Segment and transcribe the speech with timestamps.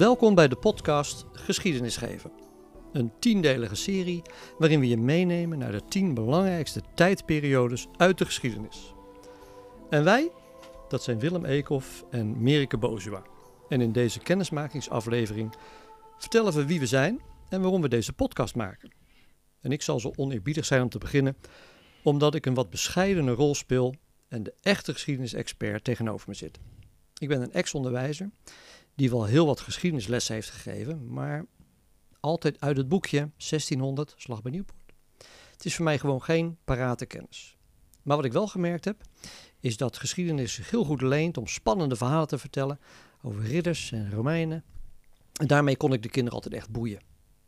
[0.00, 2.32] Welkom bij de podcast Geschiedenis geven.
[2.92, 4.22] Een tiendelige serie
[4.58, 8.94] waarin we je meenemen naar de tien belangrijkste tijdperiodes uit de geschiedenis.
[9.90, 10.30] En wij,
[10.88, 13.22] dat zijn Willem Eekhoff en Merike Bozua.
[13.68, 15.54] En in deze kennismakingsaflevering
[16.18, 18.92] vertellen we wie we zijn en waarom we deze podcast maken.
[19.60, 21.36] En ik zal zo oneerbiedig zijn om te beginnen,
[22.02, 23.94] omdat ik een wat bescheidene rol speel
[24.28, 26.58] en de echte geschiedenisexpert tegenover me zit.
[27.18, 28.30] Ik ben een ex-onderwijzer
[28.94, 31.46] die wel heel wat geschiedenislessen heeft gegeven, maar
[32.20, 34.92] altijd uit het boekje 1600 Slag bij Nieuwpoort.
[35.52, 37.56] Het is voor mij gewoon geen parate kennis.
[38.02, 39.02] Maar wat ik wel gemerkt heb,
[39.60, 42.80] is dat geschiedenis zich heel goed leent om spannende verhalen te vertellen
[43.22, 44.64] over ridders en Romeinen.
[45.32, 47.00] En daarmee kon ik de kinderen altijd echt boeien.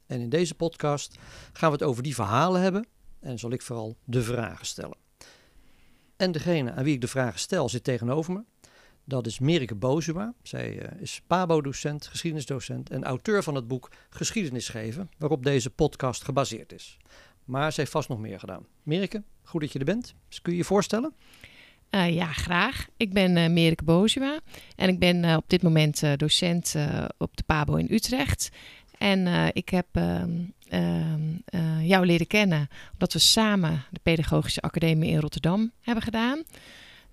[0.06, 1.18] En in deze podcast
[1.52, 2.86] gaan we het over die verhalen hebben
[3.20, 4.96] en zal ik vooral de vragen stellen.
[6.16, 8.44] En degene aan wie ik de vragen stel zit tegenover me.
[9.04, 10.34] Dat is Merike Bozuma.
[10.42, 16.24] Zij uh, is PABO-docent, geschiedenisdocent en auteur van het boek Geschiedenis geven, waarop deze podcast
[16.24, 16.96] gebaseerd is.
[17.44, 18.66] Maar ze heeft vast nog meer gedaan.
[18.82, 20.14] Merike, goed dat je er bent.
[20.28, 21.14] Dus kun je je voorstellen?
[21.90, 22.86] Uh, ja, graag.
[22.96, 24.40] Ik ben uh, Merike Bozuma
[24.76, 26.74] en ik ben op dit moment docent
[27.18, 28.50] op de PABO in Utrecht.
[28.98, 29.86] En ik heb
[31.82, 36.42] jou leren kennen omdat we samen de Pedagogische Academie in Rotterdam hebben gedaan.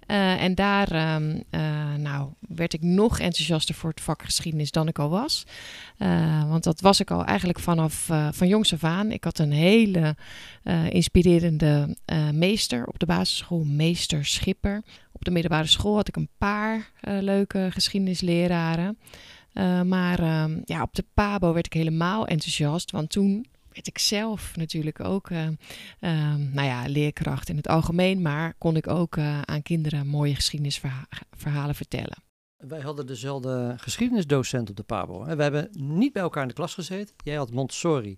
[0.10, 4.88] Uh, en daar um, uh, nou, werd ik nog enthousiaster voor het vak geschiedenis dan
[4.88, 5.44] ik al was.
[5.98, 9.12] Uh, want dat was ik al eigenlijk vanaf van jongs af aan.
[9.12, 10.16] Ik had een hele
[10.90, 11.98] inspirerende
[12.34, 14.84] meester op de basisschool, meester Schipper.
[15.12, 18.98] Op de middelbare school had ik een paar leuke geschiedenisleraren.
[19.86, 24.56] maar ehm, ja, op de PABO werd ik helemaal enthousiast, want toen werd ik zelf
[24.56, 25.52] natuurlijk ook, uh, uh,
[26.36, 31.76] nou ja, leerkracht in het algemeen, maar kon ik ook uh, aan kinderen mooie geschiedenisverhalen
[31.76, 32.24] vertellen.
[32.58, 35.26] Wij hadden dezelfde geschiedenisdocent op de PABO.
[35.36, 37.16] We hebben niet bij elkaar in de klas gezeten.
[37.24, 38.18] Jij had Montessori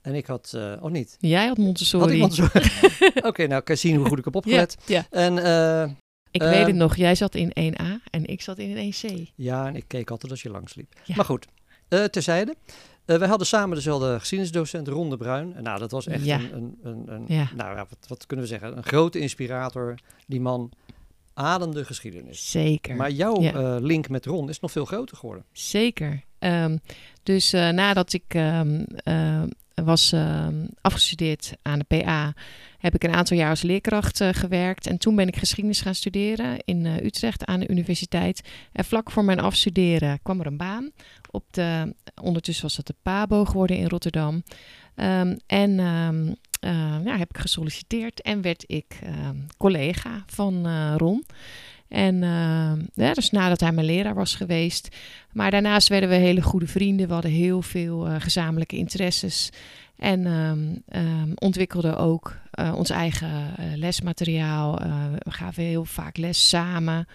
[0.00, 1.16] en ik had, uh, of niet?
[1.20, 2.18] Jij had Montessori.
[2.18, 2.70] Montessori?
[3.14, 4.76] Oké, okay, nou kan je zien hoe goed ik heb opgelet.
[4.86, 5.18] Ja, ja.
[5.20, 5.96] En, uh,
[6.30, 9.32] ik uh, weet het nog, jij zat in 1A en ik zat in 1C.
[9.34, 10.92] Ja, en ik keek altijd als je langsliep.
[11.04, 11.14] Ja.
[11.16, 11.46] Maar goed,
[12.10, 12.56] terzijde.
[13.10, 15.54] Uh, wij hadden samen dezelfde geschiedenisdocent, Ron de Bruin.
[15.54, 16.40] En nou, dat was echt ja.
[16.40, 17.48] een, een, een, een ja.
[17.56, 19.94] nou, wat, wat, kunnen we zeggen, een grote inspirator.
[20.26, 20.72] Die man
[21.34, 22.50] ademde geschiedenis.
[22.50, 22.96] Zeker.
[22.96, 23.52] Maar jouw ja.
[23.54, 25.44] uh, link met Ron is nog veel groter geworden.
[25.52, 26.22] Zeker.
[26.38, 26.80] Um,
[27.22, 28.86] dus uh, nadat ik um,
[29.84, 30.14] was
[30.80, 32.34] afgestudeerd aan de PA,
[32.78, 34.86] heb ik een aantal jaar als leerkracht gewerkt.
[34.86, 38.48] En toen ben ik geschiedenis gaan studeren in Utrecht aan de universiteit.
[38.72, 40.90] En vlak voor mijn afstuderen kwam er een baan
[41.30, 44.42] op de, ondertussen was dat de PABO geworden in Rotterdam.
[44.96, 46.36] Um, en um,
[47.04, 48.98] ja, heb ik gesolliciteerd en werd ik
[49.56, 51.24] collega van Ron.
[51.88, 52.20] En
[52.94, 54.96] dus nadat hij mijn leraar was geweest.
[55.32, 57.06] Maar daarnaast werden we hele goede vrienden.
[57.06, 59.50] We hadden heel veel gezamenlijke interesses.
[59.96, 64.78] En um, ontwikkelden ook uh, ons eigen uh, lesmateriaal.
[65.24, 67.06] We gaven heel vaak les samen.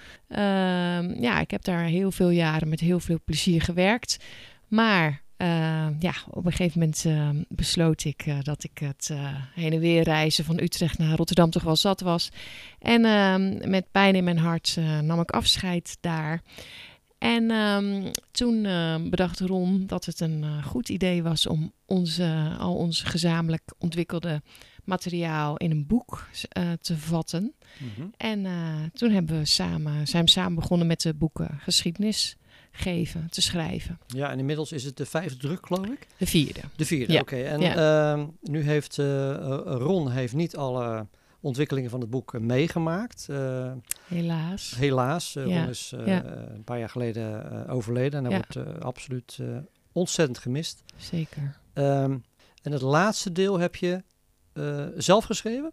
[1.19, 4.17] Ja, ik heb daar heel veel jaren met heel veel plezier gewerkt.
[4.67, 5.22] Maar
[5.99, 7.05] ja, op een gegeven moment
[7.49, 9.11] besloot ik dat ik het
[9.53, 12.29] heen en weer reizen van Utrecht naar Rotterdam toch wel zat was.
[12.79, 13.01] En
[13.69, 16.41] met pijn in mijn hart nam ik afscheid daar.
[17.23, 22.55] En um, toen uh, bedacht Ron dat het een uh, goed idee was om onze,
[22.59, 24.41] al ons gezamenlijk ontwikkelde
[24.83, 26.27] materiaal in een boek
[26.81, 27.53] te vatten.
[27.79, 28.11] Mm -hmm.
[28.17, 28.45] En
[28.93, 32.37] toen hebben we samen, zijn we samen begonnen met de boeken geschiedenis
[32.75, 34.00] geven, te schrijven.
[34.07, 36.07] Ja, en inmiddels is het de vijfde druk, geloof ik?
[36.17, 36.59] De vierde.
[36.75, 37.19] De vierde, ja.
[37.19, 37.35] oké.
[37.35, 37.45] Okay.
[37.45, 38.16] En ja.
[38.16, 39.35] uh, nu heeft uh,
[39.66, 41.07] Ron heeft niet alle
[41.39, 43.28] ontwikkelingen van het boek uh, meegemaakt.
[43.29, 43.72] Uh,
[44.07, 44.75] helaas.
[44.75, 45.34] Helaas.
[45.34, 45.44] Ja.
[45.44, 49.40] Ron is een paar jaar geleden overleden en hij wordt absoluut
[49.91, 50.84] ontzettend gemist.
[50.95, 51.57] Zeker.
[51.73, 52.23] Um,
[52.61, 54.03] en het laatste deel heb je
[54.97, 55.72] zelf geschreven?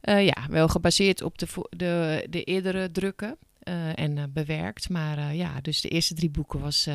[0.00, 3.38] ja, wel gebaseerd op de, de, de eerdere drukken.
[3.68, 4.88] Uh, en uh, bewerkt.
[4.88, 6.88] Maar uh, ja, dus de eerste drie boeken was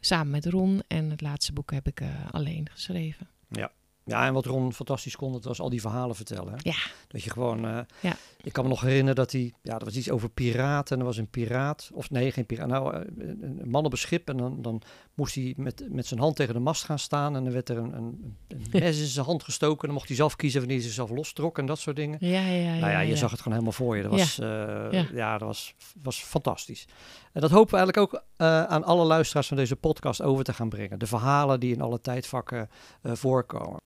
[0.00, 0.82] samen met Ron.
[0.86, 3.28] En het laatste boek heb ik alleen geschreven.
[3.48, 3.70] Ja.
[4.06, 6.52] Ja, en wat Ron fantastisch kon, dat was al die verhalen vertellen.
[6.52, 6.58] Hè?
[6.58, 6.76] Ja.
[7.08, 7.64] Dat je gewoon...
[7.64, 8.16] Uh, ja.
[8.42, 9.52] Ik kan me nog herinneren dat hij...
[9.62, 10.94] Ja, dat was iets over piraten.
[10.94, 11.90] En er was een piraat...
[11.92, 12.68] Of nee, geen piraat.
[12.68, 12.94] Nou,
[13.40, 14.28] een man op een schip.
[14.28, 14.82] En dan, dan
[15.14, 17.36] moest hij met, met zijn hand tegen de mast gaan staan.
[17.36, 19.80] En dan werd er een, een, een mes in zijn hand gestoken.
[19.80, 21.58] En dan mocht hij zelf kiezen wanneer hij zichzelf lostrok.
[21.58, 22.16] En dat soort dingen.
[22.20, 22.78] Ja, ja, ja.
[22.78, 23.16] Nou ja, je ja.
[23.16, 24.02] zag het gewoon helemaal voor je.
[24.02, 24.86] Dat was, ja.
[24.86, 25.06] Uh, ja.
[25.12, 26.86] ja, dat was, was fantastisch.
[27.32, 30.52] En dat hopen we eigenlijk ook uh, aan alle luisteraars van deze podcast over te
[30.52, 30.98] gaan brengen.
[30.98, 32.68] De verhalen die in alle tijdvakken
[33.02, 33.82] voorkomen.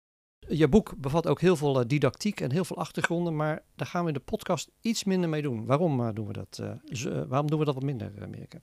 [0.49, 4.03] Je boek bevat ook heel veel uh, didactiek en heel veel achtergronden, maar daar gaan
[4.03, 5.65] we in de podcast iets minder mee doen.
[5.65, 6.61] Waarom uh, doen we dat?
[6.63, 8.59] Uh, waarom doen we dat wat minder, Amerika?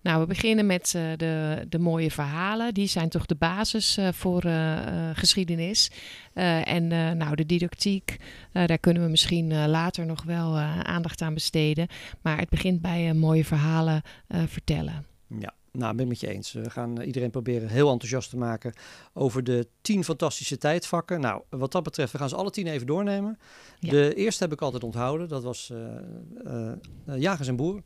[0.00, 2.74] Nou, we beginnen met uh, de, de mooie verhalen.
[2.74, 5.90] Die zijn toch de basis uh, voor uh, geschiedenis.
[6.32, 6.86] en
[7.16, 8.16] nou, de didactiek,
[8.52, 11.88] daar kunnen we misschien later nog wel aandacht aan besteden.
[12.22, 15.06] Maar het begint bij mooie verhalen vertellen.
[15.38, 16.52] Ja, nou, ben ik met je eens.
[16.52, 18.72] We gaan iedereen proberen heel enthousiast te maken
[19.12, 21.20] over de tien fantastische tijdvakken.
[21.20, 23.38] Nou, wat dat betreft, we gaan ze alle tien even doornemen.
[23.78, 23.90] Ja.
[23.90, 25.28] De eerste heb ik altijd onthouden.
[25.28, 25.72] Dat was
[27.16, 27.82] jagers en boeren.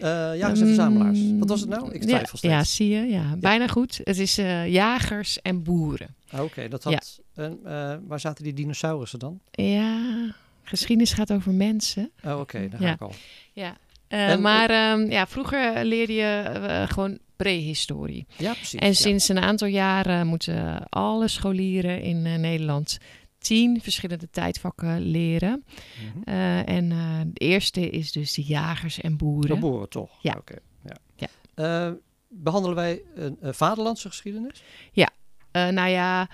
[0.00, 1.20] Uh, jagers en verzamelaars.
[1.38, 1.92] Wat was het nou?
[1.92, 2.54] Ik twijfel ja, steeds.
[2.54, 3.00] Ja, zie je.
[3.00, 4.00] Ja, bijna goed.
[4.04, 6.14] Het is uh, jagers en boeren.
[6.30, 7.20] Ah, oké, dat had...
[7.36, 9.40] Uh, waar zaten die dinosaurussen dan?
[9.50, 12.10] Ja, geschiedenis gaat over mensen.
[12.24, 12.68] Oh, oké.
[12.68, 13.12] daar ga ik al.
[13.52, 13.76] Ja.
[14.08, 18.26] En, maar um, ja, vroeger leerde je gewoon prehistorie.
[18.36, 18.80] Ja, precies.
[18.80, 22.98] En sinds een aantal jaren moeten alle scholieren in Nederland
[23.38, 25.64] tien verschillende tijdvakken leren.
[26.02, 26.34] Mm -hmm.
[26.64, 29.54] en uh, de eerste is dus de jagers en boeren.
[29.54, 30.10] De boeren toch?
[30.22, 30.34] Ja.
[30.38, 30.58] Oké.
[30.84, 30.96] Ja.
[31.16, 31.88] ja.
[31.88, 31.94] Uh,
[32.28, 34.62] behandelen wij een, een vaderlandse geschiedenis?
[34.92, 35.10] Ja.
[35.56, 36.28] Uh, nou ja,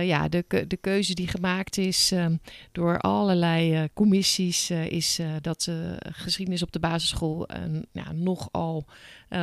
[0.00, 2.40] ja de, de keuze die gemaakt is um,
[2.72, 7.48] door allerlei commissies is dat de geschiedenis op de basisschool
[7.92, 8.86] ja, nogal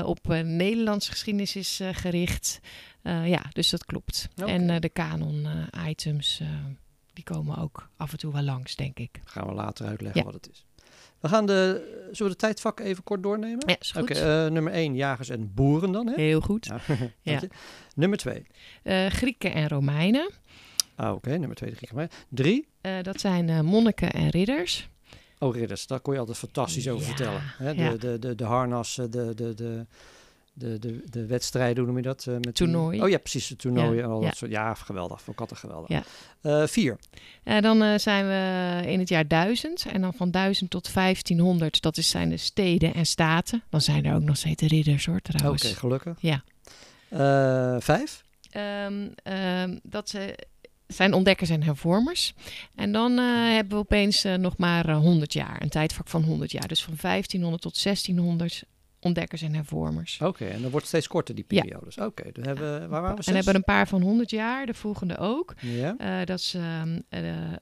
[0.04, 2.60] op Nederlandse geschiedenis is gericht.
[3.04, 4.30] ja, dus dat klopt.
[4.36, 4.54] Okay.
[4.54, 5.48] En de canon
[5.88, 6.42] items
[7.14, 9.20] die komen ook af en toe wel langs, denk ik.
[9.24, 10.66] Gaan we later uitleggen wat het is.
[11.20, 11.82] We gaan de,
[12.12, 13.64] zullen we de tijdvakken even kort doornemen?
[13.68, 14.02] Ja, is goed.
[14.02, 16.08] Okay, uh, nummer 1, jagers en boeren dan.
[16.08, 16.14] Hè?
[16.16, 16.66] Heel goed.
[16.66, 16.80] Ja.
[17.34, 17.42] ja.
[17.96, 18.46] Nummer 2.
[18.84, 20.30] Uh, Grieken en Romeinen.
[20.96, 21.38] Ah, Oké, okay.
[21.38, 22.28] nummer 2 de Grieken en Romeinen.
[22.30, 22.68] 3.
[22.82, 24.90] Uh, dat zijn monniken en ridders.
[25.40, 27.42] Oh, ridders, daar kon je altijd fantastisch over vertellen.
[27.44, 27.76] Hè?
[27.76, 29.86] De, de, de, de harnassen, de, de, de,
[30.60, 32.26] de, de, de wedstrijden, hoe noem je dat?
[32.30, 32.62] Uh, met.
[33.02, 34.04] Oh ja, precies, de toernooien ja.
[34.04, 34.52] en al dat soort.
[34.52, 35.22] Ja, geweldig.
[35.22, 35.90] Vond ik altijd geweldig.
[35.90, 36.04] Ja.
[36.42, 36.98] Uh, vier.
[37.44, 39.86] Uh, dan zijn we in het jaar 1000.
[39.86, 43.64] En dan van 1000 tot 1500, dat is, zijn de steden en staten.
[43.70, 45.64] Dan zijn er ook nog steeds ridders hoor, trouwens.
[45.64, 46.18] Oké, okay, gelukkig.
[47.10, 47.80] Ja.
[47.80, 48.24] vijf?
[48.86, 50.18] Um, um, dat
[50.88, 52.34] zijn ontdekkers en hervormers.
[52.76, 55.62] En dan hebben we opeens nog maar 100 jaar.
[55.62, 56.68] Een tijdvak van 100 jaar.
[56.68, 58.64] Dus van 1500 tot 1600
[59.00, 60.20] ontdekkers en hervormers.
[60.22, 61.96] Oké, en dan wordt steeds korter die periodes.
[61.96, 62.06] Ja.
[62.06, 63.24] Oké, dan hebben we, waar waren we?
[63.24, 65.54] En hebben een paar van 100 jaar, de volgende ook.
[65.62, 65.96] Ja.
[66.02, 66.82] Uh, dat is uh,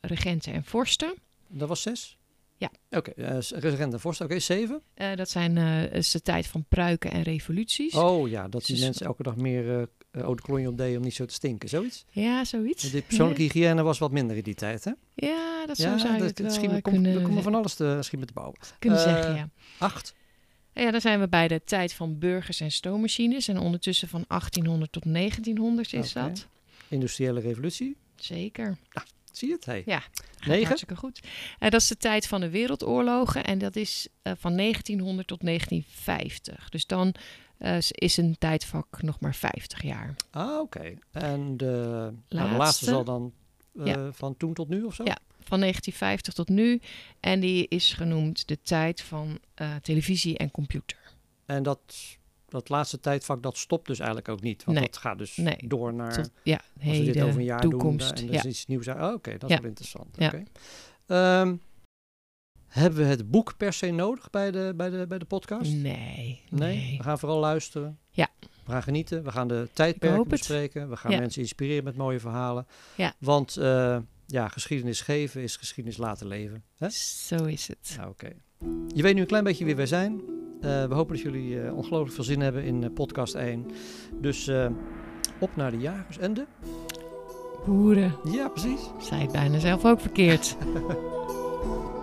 [0.02, 1.14] regenten en vorsten.
[1.48, 2.18] Dat was zes?
[2.58, 2.72] Ja.
[2.90, 4.26] Oké, okay, uh, regenten en vorsten.
[4.26, 4.82] Oké, zeven?
[5.16, 5.58] dat zijn
[5.92, 7.94] is de tijd van pruiken en revoluties.
[7.94, 11.04] Oh ja, dat die dus, mensen elke dag meer uh, eau de op deden om
[11.04, 12.06] niet zo te stinken, zoiets?
[12.10, 12.92] Ja, zoiets.
[12.92, 13.48] De persoonlijke ja.
[13.48, 14.92] hygiëne was wat minder in die tijd, hè?
[15.16, 17.16] Ja, dat zou ja, zou dat, het wel kunnen...
[17.16, 18.58] Er komt van alles te schieten met de bouwen.
[18.80, 19.50] Kunnen zeggen, ja.
[19.78, 20.16] Acht?
[20.78, 23.48] Ja, dan zijn we bij de tijd van burgers en stoommachines.
[23.48, 26.30] En ondertussen van 1800 tot 1900 is okay.
[26.30, 26.48] dat.
[26.88, 27.98] Industriële revolutie.
[28.16, 28.78] Zeker.
[29.32, 29.66] Zie je het?
[29.66, 29.84] Hey.
[29.86, 30.04] Ja,
[30.46, 30.66] Negen.
[30.66, 31.20] hartstikke goed.
[31.24, 33.44] Uh, dat is de tijd van de wereldoorlogen.
[33.44, 36.70] En dat is uh, van 1900 tot 1950.
[36.70, 37.14] Dus dan
[37.60, 40.16] uh, is een tijdvak nog maar 50 jaar.
[40.32, 40.62] Ah, oké.
[40.62, 40.98] Okay.
[41.12, 43.34] En de laatste, nou, de laatste zal dan
[43.74, 44.12] ja.
[44.12, 45.04] van toen tot nu of zo?
[45.04, 46.82] Ja, van 1950 tot nu.
[47.20, 50.98] En die is genoemd de tijd van uh, televisie en computer.
[51.46, 51.80] En dat,
[52.48, 54.64] dat laatste tijdvak, dat stopt dus eigenlijk ook niet.
[54.64, 54.88] Want nee.
[54.88, 55.58] dat gaat dus nee.
[55.66, 56.14] door naar...
[56.14, 58.40] Tot, ja, als we dit over een jaar toekomst, doen en er ja.
[58.40, 58.88] is iets nieuws.
[58.88, 59.62] Oh, Oké, okay, dat is ja.
[59.62, 60.18] wel interessant.
[60.20, 60.46] Okay.
[61.42, 61.62] Um,
[62.68, 65.72] hebben we het boek per se nodig bij de, bij de, bij de podcast?
[65.72, 66.42] Nee, nee.
[66.50, 66.98] nee.
[66.98, 68.00] We gaan vooral luisteren.
[68.10, 68.28] Ja.
[68.40, 69.24] We gaan genieten.
[69.24, 70.90] We gaan de tijdperken bespreken.
[70.90, 72.68] We gaan mensen inspireren met mooie verhalen.
[72.96, 73.14] Ja.
[73.20, 73.98] Want uh,
[74.28, 76.64] ja, geschiedenis geven is geschiedenis laten leven.
[76.78, 76.90] Hè?
[76.90, 77.94] Zo is het.
[77.98, 78.26] Nou, Oké.
[78.26, 78.88] Okay.
[78.96, 80.14] Je weet nu een klein beetje wie wij zijn.
[80.14, 83.66] Uh, we hopen dat jullie uh, ongelooflijk veel zin hebben in uh, podcast 1.
[84.22, 84.50] Dus
[85.40, 86.46] op naar de jagers en de...
[87.66, 88.16] Boeren.
[88.24, 88.90] Ja, precies.
[89.00, 90.56] Zij het bijna zelf ook verkeerd.